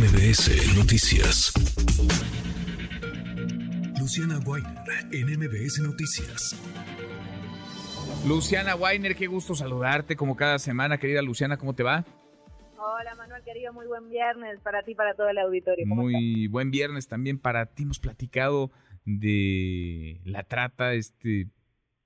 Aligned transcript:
MBS 0.00 0.78
Noticias. 0.78 1.52
Luciana 3.98 4.38
Weiner 4.46 4.72
en 5.12 5.38
MBS 5.38 5.80
Noticias. 5.80 6.56
Luciana 8.26 8.76
Weiner, 8.76 9.14
qué 9.14 9.26
gusto 9.26 9.54
saludarte 9.54 10.16
como 10.16 10.36
cada 10.36 10.58
semana, 10.58 10.96
querida 10.96 11.20
Luciana, 11.20 11.58
¿cómo 11.58 11.74
te 11.74 11.82
va? 11.82 12.06
Hola 12.78 13.14
Manuel, 13.14 13.42
querido, 13.44 13.74
muy 13.74 13.86
buen 13.86 14.08
viernes 14.08 14.58
para 14.60 14.82
ti, 14.84 14.94
para 14.94 15.12
todo 15.14 15.28
el 15.28 15.36
auditorio. 15.36 15.84
Muy 15.86 16.46
buen 16.46 16.70
viernes 16.70 17.06
también 17.06 17.38
para 17.38 17.66
ti. 17.66 17.82
Hemos 17.82 17.98
platicado 17.98 18.70
de 19.04 20.22
la 20.24 20.44
trata, 20.44 20.94
este 20.94 21.50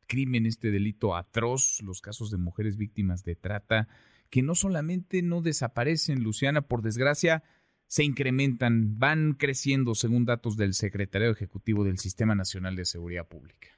crimen, 0.09 0.47
este 0.47 0.73
delito 0.73 1.15
atroz, 1.15 1.81
los 1.81 2.01
casos 2.01 2.33
de 2.33 2.39
mujeres 2.39 2.77
víctimas 2.77 3.23
de 3.23 3.37
trata, 3.37 3.87
que 4.31 4.43
no 4.43 4.57
solamente 4.57 5.23
no 5.23 5.43
desaparecen, 5.43 6.25
Luciana, 6.25 6.63
por 6.63 6.83
desgracia, 6.83 7.45
se 7.87 8.05
incrementan, 8.05 8.99
van 8.99 9.35
creciendo 9.35 9.95
según 9.95 10.25
datos 10.25 10.57
del 10.57 10.75
Secretario 10.75 11.31
Ejecutivo 11.31 11.85
del 11.85 11.99
Sistema 11.99 12.35
Nacional 12.35 12.77
de 12.77 12.85
Seguridad 12.85 13.27
Pública. 13.27 13.69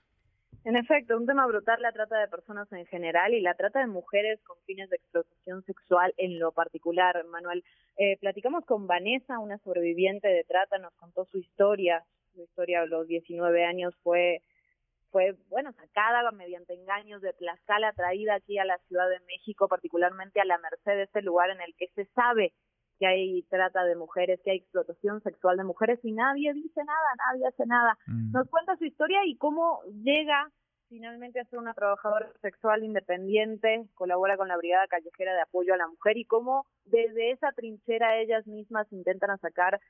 En 0.65 0.75
efecto, 0.75 1.17
un 1.17 1.27
tema 1.27 1.47
brutal 1.47 1.81
la 1.81 1.93
trata 1.93 2.19
de 2.19 2.27
personas 2.27 2.71
en 2.73 2.87
general 2.87 3.35
y 3.35 3.41
la 3.41 3.55
trata 3.55 3.79
de 3.79 3.87
mujeres 3.87 4.41
con 4.43 4.57
fines 4.67 4.91
de 4.91 4.97
explotación 4.97 5.63
sexual 5.65 6.13
en 6.17 6.41
lo 6.41 6.51
particular. 6.51 7.25
Manuel, 7.27 7.63
eh, 7.99 8.17
platicamos 8.19 8.65
con 8.65 8.89
Vanessa, 8.89 9.39
una 9.39 9.59
sobreviviente 9.59 10.27
de 10.27 10.43
trata, 10.43 10.79
nos 10.79 10.93
contó 10.95 11.25
su 11.27 11.39
historia. 11.39 12.03
Su 12.35 12.43
historia 12.43 12.83
a 12.83 12.87
los 12.87 13.07
19 13.07 13.65
años 13.65 13.95
fue 14.03 14.43
fue, 15.13 15.35
bueno, 15.49 15.73
sacada 15.73 16.31
mediante 16.33 16.75
engaños 16.75 17.23
de 17.23 17.33
Tlaxcala, 17.33 17.93
traída 17.93 18.35
aquí 18.35 18.59
a 18.59 18.65
la 18.65 18.77
Ciudad 18.89 19.09
de 19.09 19.21
México, 19.21 19.69
particularmente 19.69 20.41
a 20.41 20.45
la 20.45 20.59
Merced, 20.59 21.01
este 21.01 21.23
lugar 21.23 21.49
en 21.51 21.61
el 21.61 21.75
que 21.77 21.89
se 21.95 22.05
sabe 22.07 22.53
que 22.99 23.07
hay 23.07 23.43
trata 23.45 23.85
de 23.85 23.97
mujeres, 23.97 24.41
que 24.45 24.53
hay 24.53 24.59
explotación 24.59 25.23
sexual 25.23 25.57
de 25.57 25.65
mujeres 25.65 25.99
y 26.03 26.13
nadie 26.13 26.53
dice 26.55 26.83
nada, 26.85 27.33
nadie 27.33 27.47
hace 27.47 27.67
nada. 27.67 27.99
Mm. 28.07 28.33
Nos 28.33 28.49
cuenta 28.49 28.77
su 28.77 28.85
historia 28.85 29.21
y 29.27 29.37
cómo 29.37 29.81
llega 30.03 30.51
finalmente 30.89 31.41
a 31.41 31.45
ser 31.45 31.59
una 31.59 31.75
trabajadora 31.75 32.31
sexual 32.41 32.85
independiente, 32.85 33.87
colabora 33.95 34.37
con 34.37 34.49
la 34.49 34.57
Brigada 34.57 34.87
Callejera 34.87 35.35
de 35.35 35.43
Apoyo 35.43 35.75
a 35.75 35.79
la 35.79 35.89
Mujer 35.89 36.17
y 36.17 36.25
cómo 36.25 36.67
desde 36.85 37.33
esa 37.33 37.53
trinchera 37.53 38.19
ellas 38.19 38.47
mismas 38.47 38.91
intentan 38.93 39.37
sacar 39.39 39.81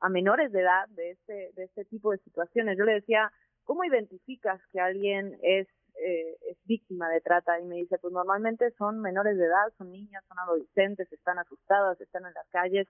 a 0.00 0.08
menores 0.08 0.52
de 0.52 0.60
edad 0.60 0.88
de 0.88 1.10
este, 1.10 1.50
de 1.54 1.64
este 1.64 1.84
tipo 1.84 2.10
de 2.12 2.18
situaciones. 2.18 2.76
Yo 2.78 2.84
le 2.84 2.94
decía, 2.94 3.32
¿cómo 3.64 3.84
identificas 3.84 4.60
que 4.72 4.80
alguien 4.80 5.38
es, 5.42 5.68
eh, 6.04 6.36
es 6.50 6.58
víctima 6.64 7.08
de 7.08 7.20
trata? 7.20 7.60
Y 7.60 7.64
me 7.64 7.76
dice, 7.76 7.98
pues 7.98 8.12
normalmente 8.12 8.70
son 8.78 9.00
menores 9.00 9.36
de 9.36 9.44
edad, 9.44 9.72
son 9.78 9.90
niñas, 9.90 10.24
son 10.28 10.38
adolescentes, 10.38 11.12
están 11.12 11.38
asustadas, 11.38 12.00
están 12.00 12.26
en 12.26 12.34
las 12.34 12.48
calles. 12.50 12.86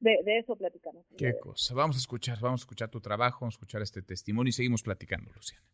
De, 0.00 0.18
de 0.24 0.38
eso 0.38 0.56
platicamos. 0.56 1.04
Qué 1.16 1.38
cosa. 1.38 1.74
Vamos 1.74 1.96
a 1.96 1.98
escuchar, 2.00 2.38
vamos 2.40 2.60
a 2.60 2.64
escuchar 2.64 2.90
tu 2.90 3.00
trabajo, 3.00 3.38
vamos 3.40 3.54
a 3.54 3.56
escuchar 3.56 3.82
este 3.82 4.02
testimonio 4.02 4.50
y 4.50 4.52
seguimos 4.52 4.82
platicando, 4.82 5.30
Luciana. 5.32 5.64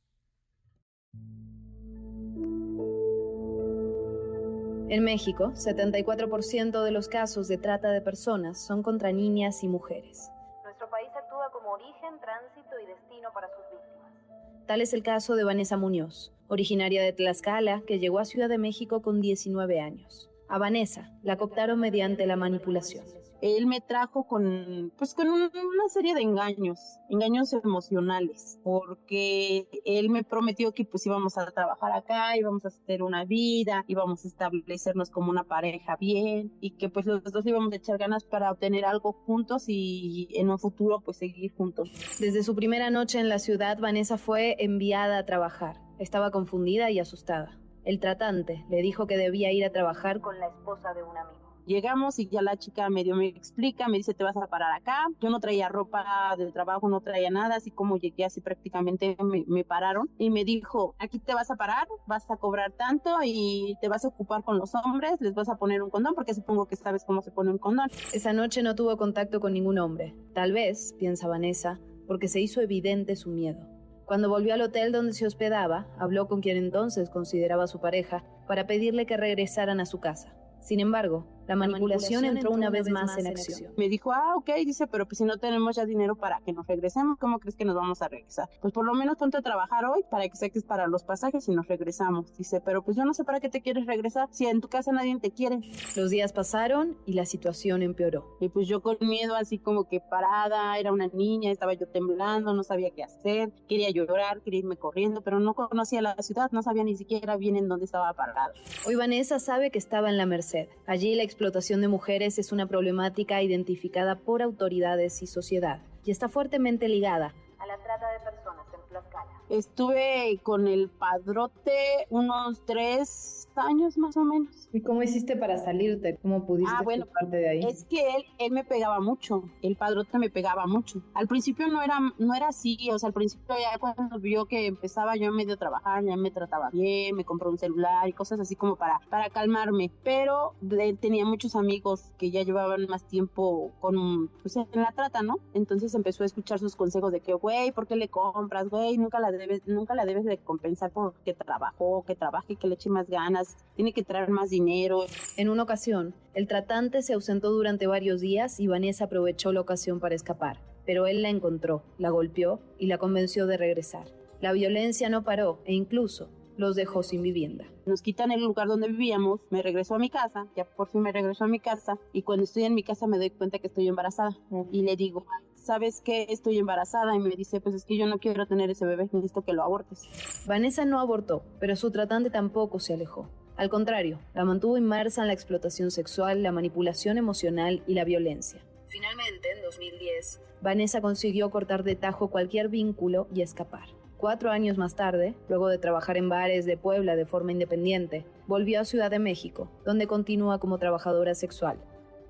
En 4.91 5.05
México, 5.05 5.53
74% 5.53 6.83
de 6.83 6.91
los 6.91 7.07
casos 7.07 7.47
de 7.47 7.59
trata 7.59 7.93
de 7.93 8.01
personas 8.01 8.61
son 8.61 8.83
contra 8.83 9.13
niñas 9.13 9.63
y 9.63 9.69
mujeres. 9.69 10.33
Nuestro 10.65 10.91
país 10.91 11.09
actúa 11.17 11.49
como 11.53 11.71
origen, 11.71 12.19
tránsito 12.21 12.77
y 12.83 12.87
destino 12.87 13.29
para 13.33 13.47
sus 13.51 13.65
víctimas. 13.71 14.67
Tal 14.67 14.81
es 14.81 14.93
el 14.93 15.05
caso 15.05 15.37
de 15.37 15.45
Vanessa 15.45 15.77
Muñoz, 15.77 16.33
originaria 16.51 17.03
de 17.03 17.13
Tlaxcala, 17.15 17.83
que 17.87 17.99
llegó 17.99 18.19
a 18.19 18.27
Ciudad 18.27 18.51
de 18.51 18.59
México 18.59 19.01
con 19.01 19.23
19 19.23 19.81
años. 19.81 20.29
A 20.49 20.59
Vanessa 20.59 21.11
la 21.23 21.39
cooptaron 21.39 21.81
mediante 21.81 22.27
la 22.27 22.37
manipulación 22.37 23.05
él 23.43 23.67
me 23.67 23.81
trajo 23.81 24.27
con, 24.27 24.93
pues 24.97 25.15
con 25.15 25.29
una 25.29 25.89
serie 25.89 26.15
de 26.15 26.23
engaños, 26.23 26.79
engaños 27.09 27.53
emocionales, 27.53 28.59
porque 28.63 29.69
él 29.85 30.11
me 30.11 30.25
prometió 30.25 30.73
que 30.73 30.85
pues 30.85 31.07
íbamos 31.07 31.39
a 31.39 31.51
trabajar 31.51 31.93
acá, 31.93 32.37
íbamos 32.37 32.65
a 32.65 32.69
hacer 32.69 33.03
una 33.03 33.25
vida, 33.25 33.85
íbamos 33.89 34.25
a 34.25 34.29
establecernos 34.29 35.11
como 35.11 35.31
una 35.31 35.45
pareja 35.45 35.97
bien 35.97 36.53
y 36.61 36.77
que 36.77 36.89
pues 36.89 37.07
los 37.07 37.23
dos 37.25 37.47
íbamos 37.47 37.73
a 37.73 37.77
echar 37.77 37.99
ganas 37.99 38.25
para 38.25 38.51
obtener 38.51 38.85
algo 38.85 39.13
juntos 39.13 39.65
y 39.69 40.29
en 40.35 40.51
un 40.51 40.59
futuro 40.59 41.01
pues 41.01 41.19
seguir 41.19 41.53
juntos. 41.55 41.91
Desde 42.19 42.43
su 42.43 42.55
primera 42.55 42.91
noche 42.91 43.19
en 43.21 43.29
la 43.29 43.39
ciudad, 43.39 43.79
Vanessa 43.79 44.19
fue 44.19 44.57
enviada 44.59 45.19
a 45.19 45.27
trabajar. 45.27 45.90
Estaba 46.01 46.31
confundida 46.31 46.91
y 46.91 46.99
asustada. 46.99 47.59
El 47.85 48.01
tratante 48.01 48.65
le 48.71 48.81
dijo 48.81 49.07
que 49.07 49.19
debía 49.19 49.53
ir 49.53 49.67
a 49.67 49.71
trabajar 49.71 50.23
con 50.23 50.41
la 50.41 50.47
esposa 50.47 50.95
de 50.95 51.03
un 51.03 51.15
amigo. 51.15 51.39
Llegamos 51.67 52.19
y 52.19 52.27
ya 52.27 52.41
la 52.41 52.57
chica 52.57 52.89
medio 52.89 53.15
me 53.15 53.27
explica, 53.27 53.87
me 53.87 53.99
dice, 53.99 54.15
te 54.15 54.25
vas 54.25 54.35
a 54.39 54.47
parar 54.47 54.73
acá. 54.73 55.09
Yo 55.21 55.29
no 55.29 55.41
traía 55.41 55.69
ropa 55.69 56.35
de 56.39 56.51
trabajo, 56.53 56.89
no 56.89 57.03
traía 57.03 57.31
nada, 57.31 57.57
así 57.57 57.71
como 57.71 57.99
llegué 57.99 58.25
así 58.25 58.41
prácticamente 58.41 59.15
me, 59.47 59.63
pararon 59.63 60.09
y 60.17 60.31
me 60.31 60.47
dijo, 60.47 60.95
aquí 60.99 61.19
te 61.19 61.35
vas 61.35 61.51
a 61.51 61.57
parar, 61.57 61.87
vas 62.07 62.31
a 62.31 62.39
cobrar 62.39 62.73
tanto 62.73 63.19
y 63.23 63.77
te 63.83 63.89
vas 63.89 64.07
a 64.07 64.09
ocupar 64.09 64.43
con 64.43 64.57
los 64.57 64.75
hombres, 64.75 65.21
les 65.21 65.35
vas 65.35 65.51
a 65.51 65.59
poner 65.59 65.83
un 65.83 65.91
condón, 65.91 66.15
porque 66.15 66.33
supongo 66.33 66.67
que 66.67 66.77
sabes 66.77 67.05
cómo 67.05 67.21
se 67.21 67.31
pone 67.31 67.51
un 67.51 67.59
condón. 67.59 67.91
Esa 68.15 68.33
noche 68.33 68.63
no 68.63 68.75
tuvo 68.75 68.97
contacto 68.97 69.39
con 69.39 69.53
ningún 69.53 69.79
hombre. 69.79 70.15
Tal 70.33 70.53
vez, 70.53 70.95
piensa 70.99 71.29
Vanessa, 71.29 71.79
porque 72.07 72.27
se 72.27 72.41
hizo 72.41 72.63
evidente 72.63 73.17
su 73.17 73.29
miedo. 73.29 73.70
Cuando 74.11 74.29
volvió 74.29 74.55
al 74.55 74.63
hotel 74.63 74.91
donde 74.91 75.13
se 75.13 75.25
hospedaba, 75.25 75.87
habló 75.97 76.27
con 76.27 76.41
quien 76.41 76.57
entonces 76.57 77.11
consideraba 77.11 77.69
su 77.69 77.81
pareja 77.81 78.25
para 78.49 78.67
pedirle 78.67 79.07
que 79.07 79.17
regresaran 79.17 79.79
a 79.79 79.87
su 79.87 80.01
casa. 80.01 80.35
Sin 80.59 80.81
embargo, 80.81 81.29
la 81.51 81.57
manipulación, 81.57 82.25
entró 82.25 82.53
una 82.53 82.71
vez 82.71 82.89
más 82.89 83.19
en 83.19 83.27
acción. 83.27 83.73
Me 83.77 83.89
dijo, 83.89 84.13
ah, 84.13 84.37
ok, 84.37 84.51
dice, 84.65 84.87
pero 84.87 85.07
pues 85.07 85.19
si 85.19 85.25
no 85.25 85.37
tenemos 85.39 85.75
ya 85.75 85.85
dinero 85.85 86.15
para 86.15 86.41
que 86.41 86.53
nos 86.53 86.65
regresemos, 86.65 87.19
¿cómo 87.19 87.41
crees 87.41 87.57
que 87.57 87.65
nos 87.65 87.75
vamos 87.75 88.03
a 88.03 88.09
regresar? 88.09 88.49
Pues 88.61 88.73
por 88.73 88.85
lo 88.85 88.95
menos 88.95 89.17
ponte 89.17 89.37
a 89.37 89.43
trabajar 89.43 89.85
hoy 89.87 90.05
para 90.09 90.29
que 90.29 90.37
saques 90.37 90.63
para 90.63 90.87
los 90.87 91.03
pasajes 91.03 91.49
y 91.49 91.51
nos 91.51 91.67
regresamos. 91.67 92.33
Dice, 92.37 92.61
pero 92.61 92.83
pues 92.83 92.97
yo 92.97 93.05
no 93.05 93.15
sé 93.15 93.25
para 93.25 93.41
qué 93.41 93.49
te 93.49 93.63
quieres 93.63 93.87
regresar 93.87 94.29
si 94.31 94.47
en 94.47 94.61
tu 94.61 94.69
casa 94.69 94.93
nadie 94.93 95.19
te 95.19 95.33
quiere. 95.33 95.61
Los 95.97 96.11
días 96.11 96.33
pasaron 96.33 96.97
y 97.05 97.15
la 97.15 97.27
situación 97.27 97.83
empeoró. 97.83 98.37
Y 98.41 98.49
pues 98.49 98.69
yo 98.69 98.81
con 98.81 98.99
miedo 99.01 99.35
así 99.35 99.59
como 99.59 99.89
que 99.89 99.99
parada, 99.99 100.79
era 100.79 100.93
una 100.93 101.09
niña, 101.09 101.51
estaba 101.51 101.75
yo 101.75 101.89
temblando, 101.89 102.55
no 102.55 102.63
sabía 102.63 102.91
qué 102.91 103.03
hacer, 103.03 103.51
quería 103.69 103.91
llorar, 103.91 104.41
quería 104.43 104.61
irme 104.61 104.77
corriendo, 104.77 105.23
pero 105.23 105.41
no 105.41 105.55
conocía 105.55 106.01
la 106.01 106.15
ciudad, 106.21 106.53
no 106.53 106.63
sabía 106.63 106.85
ni 106.85 106.97
siquiera 106.97 107.37
bien 107.37 107.57
en 107.57 107.67
dónde 107.67 107.87
estaba 107.87 108.13
parada. 108.15 108.53
Hoy 108.87 108.95
Vanessa 108.95 109.41
sabe 109.41 109.73
que 109.73 109.79
estaba 109.79 110.11
en 110.11 110.17
la 110.17 110.27
Merced. 110.27 110.69
Allí 110.87 111.17
la 111.17 111.25
explotación 111.41 111.81
de 111.81 111.89
mujeres 111.89 112.39
es 112.39 112.53
una 112.53 112.67
problemática 112.67 113.41
identificada 113.41 114.17
por 114.17 114.43
autoridades 114.43 115.23
y 115.23 115.27
sociedad 115.27 115.81
y 116.05 116.11
está 116.11 116.29
fuertemente 116.29 116.87
ligada 116.87 117.33
a 117.59 117.67
la 117.67 117.79
trata 117.79 118.13
de 118.13 118.21
personas 118.21 118.67
en 118.75 118.81
Tlaxcala. 118.91 119.40
Estuve 119.51 120.39
con 120.45 120.69
el 120.69 120.89
padrote 120.89 122.07
unos 122.09 122.65
tres 122.65 123.49
años 123.57 123.99
más 123.99 124.17
o 124.17 124.23
menos. 124.23 124.69
¿Y 124.73 124.81
cómo 124.81 125.03
hiciste 125.03 125.37
para 125.37 125.59
salirte? 125.59 126.19
¿Cómo 126.23 126.47
pudiste 126.47 126.73
ah, 126.73 126.83
bueno, 126.83 127.07
parte 127.07 127.37
de 127.37 127.49
ahí? 127.49 127.61
Es 127.69 127.85
que 127.85 128.01
él, 128.01 128.25
él 128.39 128.53
me 128.53 128.63
pegaba 128.63 129.01
mucho, 129.01 129.43
el 129.63 129.77
padrote 129.77 130.19
me 130.19 130.31
pegaba 130.31 130.67
mucho. 130.67 131.03
Al 131.15 131.27
principio 131.27 131.67
no 131.67 131.83
era, 131.83 131.99
no 132.19 132.35
era 132.35 132.49
así, 132.49 132.91
o 132.93 132.99
sea, 132.99 133.09
al 133.09 133.13
principio 133.13 133.57
ya 133.59 133.77
cuando 133.79 134.21
vio 134.21 134.47
que 134.47 134.67
empezaba 134.67 135.17
yo 135.17 135.29
a 135.29 135.33
medio 135.33 135.57
trabajar, 135.57 136.05
ya 136.05 136.17
me 136.17 136.31
trataba 136.31 136.71
bien, 136.71 137.17
me 137.17 137.25
compró 137.25 137.51
un 137.51 137.59
celular 137.59 138.09
y 138.09 138.13
cosas 138.13 138.39
así 138.39 138.55
como 138.55 138.77
para, 138.77 139.01
para 139.11 139.31
calmarme. 139.31 139.91
Pero 140.05 140.55
él 140.71 140.99
tenía 140.99 141.25
muchos 141.25 141.57
amigos 141.57 142.13
que 142.19 142.31
ya 142.31 142.45
llevaban 142.45 142.87
más 142.87 143.03
tiempo 143.09 143.73
con, 143.81 144.29
pues, 144.43 144.55
en 144.57 144.67
la 144.75 144.93
trata, 144.93 145.23
¿no? 145.23 145.39
Entonces 145.55 145.93
empezó 145.95 146.23
a 146.23 146.27
escuchar 146.27 146.61
sus 146.61 146.77
consejos 146.77 147.11
de 147.11 147.21
que, 147.21 147.35
güey, 147.35 147.73
¿por 147.73 147.89
qué 147.89 147.97
le 147.97 148.09
compras, 148.09 148.69
güey? 148.69 148.97
Nunca 148.97 149.19
la 149.19 149.33
nunca 149.67 149.95
la 149.95 150.05
debes 150.05 150.25
de 150.25 150.39
compensar 150.39 150.91
porque 150.91 151.35
trabajó, 151.35 152.05
que 152.07 152.15
trabaje, 152.15 152.57
que 152.57 152.67
le 152.67 152.75
eche 152.75 152.91
más 152.91 153.09
ganas, 153.09 153.65
tiene 153.75 153.93
que 153.93 154.03
traer 154.03 154.31
más 154.31 154.51
dinero. 154.51 155.05
En 155.37 155.49
una 155.49 155.63
ocasión, 155.63 156.15
el 156.35 156.47
tratante 156.47 157.03
se 157.03 157.15
ausentó 157.15 157.51
durante 157.51 157.87
varios 157.87 158.21
días 158.21 158.61
y 158.61 158.67
Vanessa 158.67 159.05
aprovechó 159.05 159.53
la 159.53 159.61
ocasión 159.61 160.01
para 160.01 160.15
escapar, 160.15 160.61
pero 160.87 161.07
él 161.07 161.23
la 161.23 161.29
encontró, 161.29 161.83
la 161.99 162.11
golpeó 162.11 162.61
y 162.79 162.87
la 162.87 162.99
convenció 162.99 163.47
de 163.47 163.57
regresar. 163.57 164.07
La 164.41 164.53
violencia 164.53 165.09
no 165.11 165.23
paró 165.23 165.61
e 165.65 165.75
incluso 165.75 166.29
los 166.57 166.77
dejó 166.77 167.03
sin 167.03 167.23
vivienda. 167.23 167.65
Nos 167.87 168.03
quitan 168.03 168.31
el 168.31 168.43
lugar 168.43 168.69
donde 168.69 168.89
vivíamos, 168.89 169.41
me 169.51 169.63
regreso 169.63 169.95
a 169.95 169.99
mi 169.99 170.11
casa, 170.11 170.47
ya 170.55 170.65
por 170.65 170.89
fin 170.89 171.01
me 171.01 171.11
regreso 171.11 171.45
a 171.45 171.49
mi 171.49 171.59
casa 171.59 171.99
y 172.13 172.23
cuando 172.23 172.45
estoy 172.45 172.65
en 172.65 172.75
mi 172.75 172.83
casa 172.83 173.07
me 173.07 173.19
doy 173.19 173.31
cuenta 173.31 173.59
que 173.59 173.67
estoy 173.67 173.89
embarazada 173.89 174.37
y 174.71 174.83
le 174.83 174.95
digo, 174.95 175.25
¿sabes 175.63 176.01
qué? 176.01 176.27
Estoy 176.31 176.59
embarazada 176.59 177.15
y 177.15 177.19
me 177.19 177.31
dice, 177.31 177.61
pues 177.61 177.75
es 177.75 177.85
que 177.85 177.97
yo 177.97 178.07
no 178.07 178.19
quiero 178.19 178.47
tener 178.47 178.71
ese 178.71 178.87
bebé, 178.87 179.09
necesito 179.13 179.43
que 179.43 179.53
lo 179.53 179.63
abortes. 179.63 180.09
Vanessa 180.47 180.85
no 180.85 181.01
abortó, 181.01 181.43
pero 181.59 181.77
su 181.77 181.91
tratante 181.91 182.31
tampoco 182.31 182.81
se 182.81 182.95
alejó. 182.95 183.29
Al 183.57 183.69
contrario, 183.69 184.19
la 184.35 184.45
mantuvo 184.45 184.79
inmersa 184.79 185.21
en 185.21 185.27
la 185.27 185.35
explotación 185.35 185.91
sexual, 185.91 186.43
la 186.43 186.53
manipulación 186.53 187.19
emocional 187.19 187.83
y 187.87 187.95
la 187.95 188.05
violencia. 188.05 188.61
Finalmente, 188.89 189.53
en 189.55 189.63
2010, 189.63 190.41
Vanessa 190.63 191.01
consiguió 191.01 191.51
cortar 191.51 191.85
de 191.85 191.95
tajo 191.95 192.29
cualquier 192.29 192.69
vínculo 192.69 193.29
y 193.35 193.43
escapar. 193.43 193.89
Cuatro 194.17 194.51
años 194.51 194.77
más 194.77 194.97
tarde, 194.97 195.35
luego 195.49 195.69
de 195.69 195.79
trabajar 195.79 196.17
en 196.17 196.29
bares 196.29 196.67
de 196.67 196.77
Puebla 196.77 197.17
de 197.17 197.25
forma 197.25 197.53
independiente, 197.53 198.27
volvió 198.47 198.81
a 198.81 198.85
Ciudad 198.85 199.11
de 199.11 199.19
México, 199.19 199.71
donde 199.85 200.07
continúa 200.07 200.59
como 200.59 200.79
trabajadora 200.79 201.35
sexual, 201.35 201.79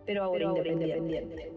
pero 0.07 0.25
ahora, 0.25 0.45
independiente. 0.45 1.51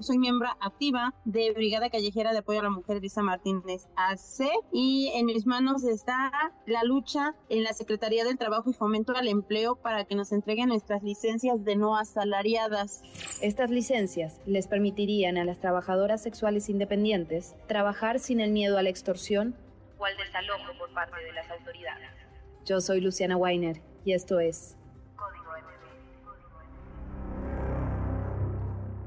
Soy 0.00 0.18
miembro 0.18 0.48
activa 0.60 1.14
de 1.24 1.52
Brigada 1.52 1.90
Callejera 1.90 2.32
de 2.32 2.38
Apoyo 2.38 2.60
a 2.60 2.64
la 2.64 2.70
Mujer 2.70 2.98
Elisa 2.98 3.22
Martínez 3.22 3.86
AC 3.96 4.48
y 4.72 5.12
en 5.14 5.26
mis 5.26 5.46
manos 5.46 5.84
está 5.84 6.30
la 6.66 6.82
lucha 6.84 7.34
en 7.48 7.62
la 7.62 7.72
Secretaría 7.72 8.24
del 8.24 8.38
Trabajo 8.38 8.70
y 8.70 8.74
Fomento 8.74 9.16
al 9.16 9.28
Empleo 9.28 9.76
para 9.76 10.04
que 10.04 10.14
nos 10.14 10.32
entreguen 10.32 10.68
nuestras 10.68 11.02
licencias 11.02 11.64
de 11.64 11.76
no 11.76 11.96
asalariadas. 11.96 13.02
Estas 13.40 13.70
licencias 13.70 14.40
les 14.46 14.66
permitirían 14.66 15.38
a 15.38 15.44
las 15.44 15.60
trabajadoras 15.60 16.22
sexuales 16.22 16.68
independientes 16.68 17.54
trabajar 17.66 18.18
sin 18.18 18.40
el 18.40 18.52
miedo 18.52 18.78
a 18.78 18.82
la 18.82 18.90
extorsión 18.90 19.56
o 19.98 20.04
al 20.04 20.16
desalojo 20.16 20.78
por 20.78 20.92
parte 20.92 21.22
de 21.24 21.32
las 21.32 21.50
autoridades. 21.50 22.10
Yo 22.64 22.80
soy 22.80 23.00
Luciana 23.00 23.36
Weiner 23.36 23.80
y 24.04 24.12
esto 24.12 24.40
es 24.40 24.76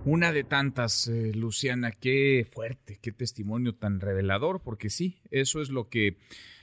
Una 0.09 0.31
de 0.31 0.45
tantas, 0.45 1.09
eh, 1.09 1.33
Luciana, 1.35 1.91
qué 1.91 2.47
fuerte, 2.49 2.97
qué 3.03 3.11
testimonio 3.11 3.75
tan 3.75 3.99
revelador, 3.99 4.63
porque 4.63 4.89
sí, 4.89 5.19
eso 5.31 5.59
es 5.59 5.69
lo 5.69 5.89
que 5.89 6.15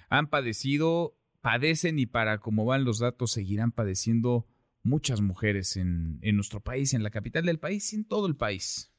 han 0.09 0.31
padecido, 0.31 1.13
padecen 1.43 1.99
y 1.99 2.07
para 2.07 2.39
cómo 2.39 2.65
van 2.65 2.87
los 2.87 3.01
datos 3.01 3.33
seguirán 3.33 3.71
padeciendo 3.71 4.47
muchas 4.83 5.21
mujeres 5.21 5.77
en, 5.77 6.21
nuestro 6.35 6.61
país, 6.61 6.95
en 6.95 7.03
la 7.03 7.11
capital 7.11 7.45
del 7.45 7.59
país 7.59 7.93
y 7.93 7.97
en 7.97 8.09
todo 8.09 8.27
el 8.29 8.35
país. 8.35 8.91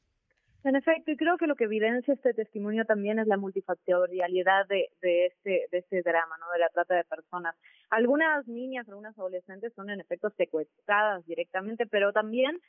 En 0.63 0.75
efecto, 0.75 1.09
y 1.09 1.17
creo 1.17 1.37
que 1.37 1.47
lo 1.47 1.55
que 1.55 1.63
evidencia 1.63 2.13
este 2.13 2.35
testimonio 2.35 2.85
también 2.85 3.17
es 3.17 3.25
la 3.25 3.37
multifactorialidad 3.37 4.67
de, 4.67 4.89
de, 5.01 5.25
este, 5.25 5.65
de 5.71 5.77
este 5.79 6.03
drama, 6.03 6.37
¿no? 6.39 6.51
De 6.53 6.59
la 6.59 6.69
trata 6.69 6.93
de 6.93 7.03
personas. 7.03 7.55
Algunas 7.89 8.47
niñas, 8.47 8.87
algunas 8.89 9.17
adolescentes 9.17 9.73
son 9.73 9.89
en 9.89 10.01
efecto 10.01 10.29
secuestradas 10.37 11.25
directamente, 11.25 11.87
pero 11.87 12.13
también 12.13 12.59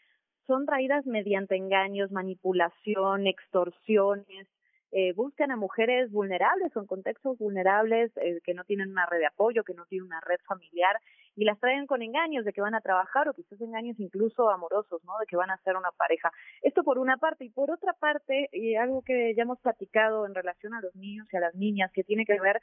son 0.47 0.67
traídas 0.67 1.07
mediante 1.07 1.57
engaños, 1.57 2.11
manipulación, 2.11 3.27
extorsiones, 3.27 4.47
eh, 4.93 5.13
buscan 5.15 5.51
a 5.51 5.57
mujeres 5.57 6.11
vulnerables 6.11 6.75
o 6.77 6.81
en 6.81 6.87
contextos 6.87 7.37
vulnerables 7.39 8.13
eh, 8.17 8.41
que 8.45 8.55
no 8.55 8.65
tienen 8.65 8.93
una 8.93 9.05
red 9.05 9.19
de 9.19 9.27
apoyo, 9.27 9.65
que 9.65 9.75
no 9.75 9.85
tienen 9.85 10.07
una 10.07 10.21
red 10.21 10.39
familiar 10.47 11.01
y 11.35 11.45
las 11.45 11.59
traen 11.61 11.87
con 11.87 12.03
engaños 12.03 12.45
de 12.45 12.53
que 12.53 12.61
van 12.61 12.75
a 12.75 12.81
trabajar 12.81 13.29
o 13.29 13.35
quizás 13.35 13.61
engaños 13.61 13.99
incluso 13.99 14.49
amorosos, 14.49 15.03
¿no? 15.05 15.19
De 15.19 15.27
que 15.27 15.37
van 15.37 15.51
a 15.51 15.59
ser 15.59 15.77
una 15.77 15.91
pareja. 15.91 16.33
Esto 16.63 16.83
por 16.83 16.99
una 16.99 17.19
parte 17.19 17.45
y 17.45 17.51
por 17.51 17.71
otra 17.71 17.93
parte, 17.93 18.49
y 18.53 18.77
algo 18.77 19.03
que 19.03 19.35
ya 19.35 19.43
hemos 19.43 19.61
platicado 19.61 20.25
en 20.25 20.35
relación 20.35 20.73
a 20.73 20.81
los 20.81 20.95
niños 20.95 21.29
y 21.31 21.37
a 21.37 21.41
las 21.41 21.55
niñas 21.55 21.93
que 21.93 22.05
tiene 22.05 22.25
que 22.25 22.41
ver 22.41 22.63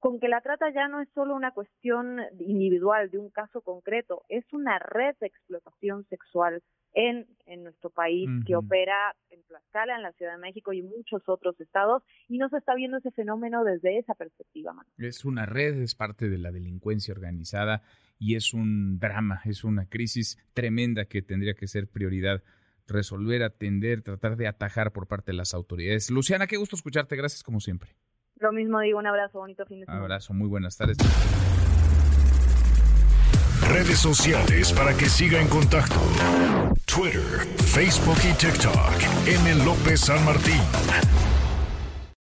con 0.00 0.18
que 0.18 0.28
la 0.28 0.40
trata 0.40 0.72
ya 0.72 0.88
no 0.88 1.00
es 1.00 1.08
solo 1.14 1.36
una 1.36 1.52
cuestión 1.52 2.20
individual 2.38 3.10
de 3.10 3.18
un 3.18 3.30
caso 3.30 3.60
concreto, 3.60 4.22
es 4.28 4.44
una 4.52 4.78
red 4.78 5.14
de 5.20 5.26
explotación 5.26 6.06
sexual 6.08 6.62
en, 6.94 7.26
en 7.46 7.62
nuestro 7.62 7.90
país 7.90 8.28
que 8.46 8.56
opera 8.56 9.14
en 9.28 9.42
Tlaxcala, 9.44 9.96
en 9.96 10.02
la 10.02 10.12
Ciudad 10.12 10.32
de 10.32 10.38
México 10.38 10.72
y 10.72 10.80
en 10.80 10.88
muchos 10.88 11.22
otros 11.28 11.60
estados 11.60 12.02
y 12.28 12.38
no 12.38 12.48
se 12.48 12.56
está 12.56 12.74
viendo 12.74 12.96
ese 12.96 13.10
fenómeno 13.12 13.62
desde 13.62 13.98
esa 13.98 14.14
perspectiva. 14.14 14.74
Es 14.96 15.24
una 15.24 15.46
red, 15.46 15.80
es 15.80 15.94
parte 15.94 16.28
de 16.28 16.38
la 16.38 16.50
delincuencia 16.50 17.12
organizada 17.12 17.82
y 18.18 18.34
es 18.36 18.54
un 18.54 18.98
drama, 18.98 19.42
es 19.44 19.64
una 19.64 19.86
crisis 19.86 20.38
tremenda 20.54 21.04
que 21.04 21.22
tendría 21.22 21.54
que 21.54 21.68
ser 21.68 21.88
prioridad 21.88 22.42
resolver, 22.86 23.42
atender, 23.42 24.02
tratar 24.02 24.36
de 24.36 24.48
atajar 24.48 24.92
por 24.92 25.06
parte 25.06 25.30
de 25.30 25.36
las 25.36 25.54
autoridades. 25.54 26.10
Luciana, 26.10 26.46
qué 26.46 26.56
gusto 26.56 26.74
escucharte, 26.74 27.14
gracias 27.14 27.42
como 27.42 27.60
siempre. 27.60 27.94
Lo 28.40 28.52
mismo 28.52 28.80
digo, 28.80 28.98
un 28.98 29.06
abrazo, 29.06 29.38
bonito 29.38 29.66
fin 29.66 29.80
de 29.80 29.84
semana. 29.84 30.02
Abrazo, 30.02 30.32
muy 30.32 30.48
buenas 30.48 30.74
tardes. 30.74 30.96
Redes 33.68 33.98
sociales 33.98 34.72
para 34.72 34.96
que 34.96 35.10
siga 35.10 35.38
en 35.38 35.46
contacto: 35.46 36.00
Twitter, 36.86 37.46
Facebook 37.66 38.16
y 38.24 38.32
TikTok. 38.32 38.94
M. 39.26 39.64
López 39.64 40.00
San 40.00 40.24
Martín. 40.24 40.60